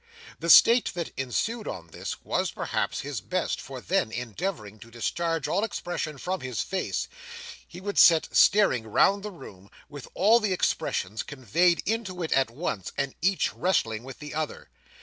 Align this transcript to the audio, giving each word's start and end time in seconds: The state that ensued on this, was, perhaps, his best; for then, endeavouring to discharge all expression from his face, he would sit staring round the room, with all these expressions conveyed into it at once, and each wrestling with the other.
The 0.39 0.49
state 0.49 0.95
that 0.95 1.11
ensued 1.15 1.67
on 1.67 1.89
this, 1.89 2.23
was, 2.25 2.49
perhaps, 2.49 3.01
his 3.01 3.21
best; 3.21 3.61
for 3.61 3.79
then, 3.79 4.11
endeavouring 4.11 4.79
to 4.79 4.89
discharge 4.89 5.47
all 5.47 5.63
expression 5.63 6.17
from 6.17 6.41
his 6.41 6.61
face, 6.63 7.07
he 7.67 7.79
would 7.79 7.99
sit 7.99 8.27
staring 8.31 8.87
round 8.87 9.21
the 9.21 9.29
room, 9.29 9.69
with 9.89 10.07
all 10.15 10.39
these 10.39 10.53
expressions 10.53 11.21
conveyed 11.21 11.83
into 11.85 12.23
it 12.23 12.31
at 12.33 12.49
once, 12.49 12.91
and 12.97 13.13
each 13.21 13.53
wrestling 13.53 14.03
with 14.03 14.17
the 14.17 14.33
other. 14.33 14.71